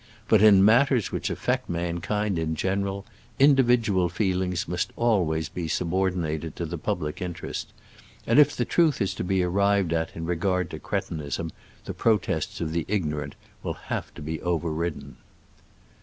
But 0.27 0.41
in 0.41 0.65
matters 0.65 1.11
which 1.11 1.29
affect 1.29 1.69
mankind 1.69 2.39
in 2.39 2.55
general, 2.55 3.05
individual 3.37 4.09
feelings 4.09 4.67
must 4.67 4.91
always 4.95 5.47
be 5.47 5.67
subordinated 5.67 6.55
to 6.55 6.65
the 6.65 6.79
public 6.79 7.21
interest; 7.21 7.71
and 8.25 8.39
if 8.39 8.55
the 8.55 8.65
truth 8.65 8.99
is 8.99 9.13
to 9.13 9.23
be 9.23 9.43
arrived 9.43 9.93
at 9.93 10.15
in 10.15 10.25
regard 10.25 10.71
to 10.71 10.79
cretinism, 10.79 11.51
the 11.85 11.93
protests 11.93 12.59
of 12.61 12.71
the 12.73 12.85
ignorant 12.87 13.35
will 13.61 13.75
have 13.75 14.11
to 14.15 14.23
be 14.23 14.41
overridden. 14.41 15.17